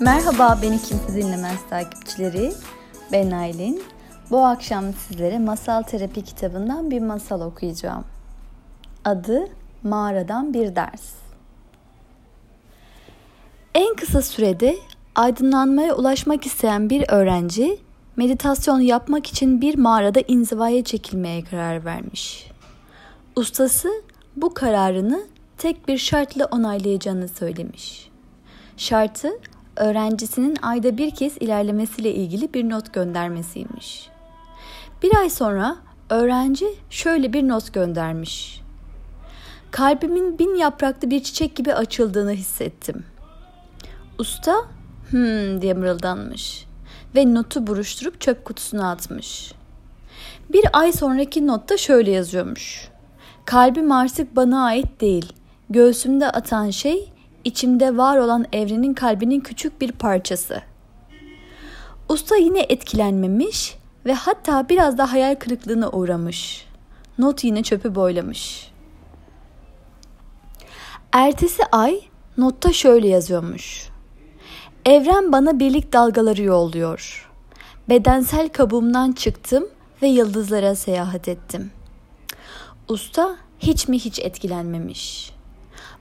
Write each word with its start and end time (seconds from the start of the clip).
Merhaba 0.00 0.58
beni 0.62 0.82
kimse 0.82 1.14
dinlemez 1.14 1.58
takipçileri. 1.70 2.52
Ben 3.12 3.30
Aylin. 3.30 3.82
Bu 4.30 4.44
akşam 4.44 4.92
sizlere 4.92 5.38
Masal 5.38 5.82
Terapi 5.82 6.24
kitabından 6.24 6.90
bir 6.90 7.00
masal 7.00 7.40
okuyacağım. 7.40 8.04
Adı 9.04 9.48
Mağaradan 9.82 10.54
Bir 10.54 10.76
Ders. 10.76 11.12
En 13.74 13.96
kısa 13.96 14.22
sürede 14.22 14.76
aydınlanmaya 15.14 15.94
ulaşmak 15.94 16.46
isteyen 16.46 16.90
bir 16.90 17.04
öğrenci 17.08 17.78
meditasyon 18.16 18.80
yapmak 18.80 19.26
için 19.26 19.60
bir 19.60 19.78
mağarada 19.78 20.20
inzivaya 20.20 20.84
çekilmeye 20.84 21.44
karar 21.44 21.84
vermiş. 21.84 22.50
Ustası 23.36 23.88
bu 24.36 24.54
kararını 24.54 25.22
tek 25.56 25.88
bir 25.88 25.98
şartla 25.98 26.44
onaylayacağını 26.44 27.28
söylemiş. 27.28 28.10
Şartı 28.76 29.30
öğrencisinin 29.78 30.56
ayda 30.62 30.98
bir 30.98 31.10
kez 31.10 31.36
ilerlemesiyle 31.36 32.14
ilgili 32.14 32.54
bir 32.54 32.70
not 32.70 32.94
göndermesiymiş. 32.94 34.08
Bir 35.02 35.16
ay 35.16 35.30
sonra 35.30 35.76
öğrenci 36.10 36.66
şöyle 36.90 37.32
bir 37.32 37.48
not 37.48 37.74
göndermiş. 37.74 38.60
Kalbimin 39.70 40.38
bin 40.38 40.54
yapraklı 40.54 41.10
bir 41.10 41.22
çiçek 41.22 41.56
gibi 41.56 41.74
açıldığını 41.74 42.32
hissettim. 42.32 43.04
Usta 44.18 44.54
hmm 45.10 45.62
diye 45.62 45.74
mırıldanmış 45.74 46.66
ve 47.14 47.34
notu 47.34 47.66
buruşturup 47.66 48.20
çöp 48.20 48.44
kutusuna 48.44 48.90
atmış. 48.90 49.52
Bir 50.52 50.64
ay 50.72 50.92
sonraki 50.92 51.46
notta 51.46 51.76
şöyle 51.76 52.10
yazıyormuş. 52.10 52.88
Kalbim 53.44 53.92
artık 53.92 54.36
bana 54.36 54.64
ait 54.64 55.00
değil. 55.00 55.32
Göğsümde 55.70 56.30
atan 56.30 56.70
şey 56.70 57.12
içimde 57.48 57.96
var 57.96 58.16
olan 58.16 58.46
evrenin 58.52 58.94
kalbinin 58.94 59.40
küçük 59.40 59.80
bir 59.80 59.92
parçası. 59.92 60.62
Usta 62.08 62.36
yine 62.36 62.60
etkilenmemiş 62.60 63.78
ve 64.06 64.12
hatta 64.12 64.68
biraz 64.68 64.98
da 64.98 65.12
hayal 65.12 65.34
kırıklığına 65.34 65.90
uğramış. 65.90 66.66
Not 67.18 67.44
yine 67.44 67.62
çöpü 67.62 67.94
boylamış. 67.94 68.72
Ertesi 71.12 71.62
ay 71.72 72.00
notta 72.38 72.72
şöyle 72.72 73.08
yazıyormuş. 73.08 73.88
Evren 74.84 75.32
bana 75.32 75.58
birlik 75.58 75.92
dalgaları 75.92 76.42
yolluyor. 76.42 77.30
Bedensel 77.88 78.48
kabuğumdan 78.48 79.12
çıktım 79.12 79.68
ve 80.02 80.08
yıldızlara 80.08 80.74
seyahat 80.74 81.28
ettim. 81.28 81.70
Usta 82.88 83.36
hiç 83.58 83.88
mi 83.88 83.98
hiç 83.98 84.18
etkilenmemiş. 84.18 85.37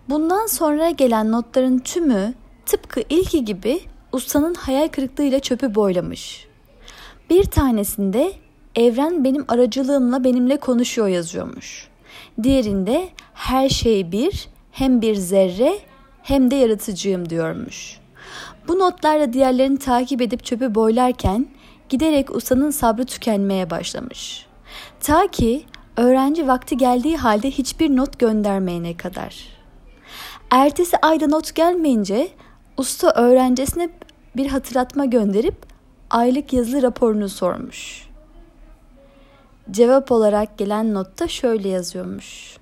Bundan 0.09 0.45
sonra 0.45 0.89
gelen 0.89 1.31
notların 1.31 1.79
tümü 1.79 2.33
tıpkı 2.65 3.03
ilki 3.09 3.45
gibi 3.45 3.79
ustanın 4.11 4.53
hayal 4.53 4.87
kırıklığıyla 4.87 5.39
çöpü 5.39 5.75
boylamış. 5.75 6.47
Bir 7.29 7.43
tanesinde 7.43 8.31
evren 8.75 9.23
benim 9.23 9.45
aracılığımla 9.47 10.23
benimle 10.23 10.57
konuşuyor 10.57 11.07
yazıyormuş. 11.07 11.87
Diğerinde 12.43 13.09
her 13.33 13.69
şey 13.69 14.11
bir, 14.11 14.49
hem 14.71 15.01
bir 15.01 15.15
zerre 15.15 15.79
hem 16.21 16.51
de 16.51 16.55
yaratıcıyım 16.55 17.29
diyormuş. 17.29 17.99
Bu 18.67 18.79
notlarla 18.79 19.33
diğerlerini 19.33 19.79
takip 19.79 20.21
edip 20.21 20.43
çöpü 20.43 20.75
boylarken 20.75 21.47
giderek 21.89 22.35
ustanın 22.35 22.71
sabrı 22.71 23.05
tükenmeye 23.05 23.69
başlamış. 23.69 24.45
Ta 24.99 25.27
ki 25.27 25.63
öğrenci 25.97 26.47
vakti 26.47 26.77
geldiği 26.77 27.17
halde 27.17 27.51
hiçbir 27.51 27.95
not 27.95 28.19
göndermeyene 28.19 28.97
kadar. 28.97 29.57
Ertesi 30.51 30.97
ayda 31.01 31.27
not 31.27 31.55
gelmeyince 31.55 32.29
usta 32.77 33.11
öğrencisine 33.11 33.89
bir 34.35 34.47
hatırlatma 34.47 35.05
gönderip 35.05 35.55
aylık 36.09 36.53
yazılı 36.53 36.81
raporunu 36.81 37.29
sormuş. 37.29 38.07
Cevap 39.71 40.11
olarak 40.11 40.57
gelen 40.57 40.93
notta 40.93 41.27
şöyle 41.27 41.69
yazıyormuş. 41.69 42.57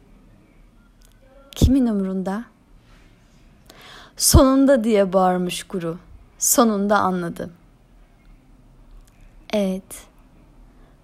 Kimin 1.51 1.88
umrunda? 1.88 2.44
Sonunda 4.17 4.84
diye 4.84 5.13
bağırmış 5.13 5.63
guru. 5.63 5.97
Sonunda 6.40 6.97
anladım. 6.97 7.53
Evet. 9.53 10.07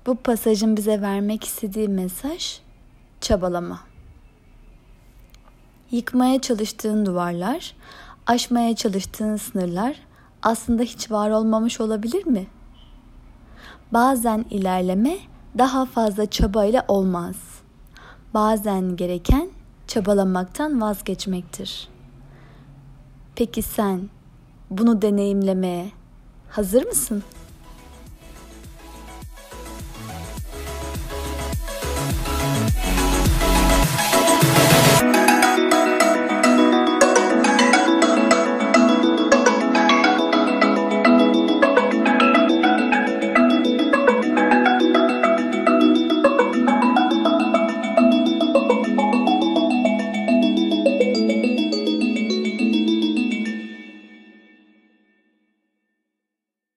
Bu 0.05 0.15
pasajın 0.15 0.77
bize 0.77 1.01
vermek 1.01 1.43
istediği 1.43 1.87
mesaj 1.89 2.59
çabalama. 3.21 3.90
Yıkmaya 5.91 6.41
çalıştığın 6.41 7.05
duvarlar, 7.05 7.75
aşmaya 8.27 8.75
çalıştığın 8.75 9.35
sınırlar 9.35 9.95
aslında 10.43 10.83
hiç 10.83 11.11
var 11.11 11.29
olmamış 11.29 11.81
olabilir 11.81 12.27
mi? 12.27 12.47
Bazen 13.93 14.45
ilerleme 14.49 15.17
daha 15.57 15.85
fazla 15.85 16.25
çabayla 16.25 16.85
olmaz. 16.87 17.35
Bazen 18.33 18.95
gereken 18.95 19.49
çabalamaktan 19.87 20.81
vazgeçmektir. 20.81 21.87
Peki 23.35 23.61
sen 23.61 24.09
bunu 24.69 25.01
deneyimlemeye 25.01 25.91
hazır 26.49 26.85
mısın? 26.85 27.23